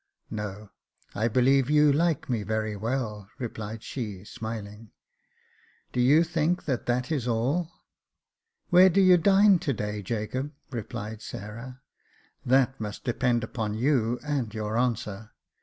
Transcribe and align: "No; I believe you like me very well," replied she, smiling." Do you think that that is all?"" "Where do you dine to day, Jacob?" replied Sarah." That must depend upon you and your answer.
"No; 0.31 0.71
I 1.13 1.27
believe 1.27 1.69
you 1.69 1.93
like 1.93 2.27
me 2.27 2.41
very 2.41 2.75
well," 2.75 3.29
replied 3.37 3.83
she, 3.83 4.23
smiling." 4.25 4.89
Do 5.93 5.99
you 6.01 6.23
think 6.23 6.65
that 6.65 6.87
that 6.87 7.11
is 7.11 7.27
all?"" 7.27 7.71
"Where 8.71 8.89
do 8.89 8.99
you 8.99 9.17
dine 9.19 9.59
to 9.59 9.73
day, 9.73 10.01
Jacob?" 10.01 10.53
replied 10.71 11.21
Sarah." 11.21 11.81
That 12.43 12.79
must 12.81 13.03
depend 13.03 13.43
upon 13.43 13.75
you 13.75 14.19
and 14.25 14.51
your 14.55 14.75
answer. 14.75 15.33